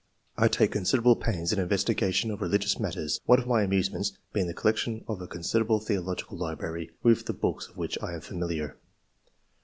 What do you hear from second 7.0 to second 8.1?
with the books of which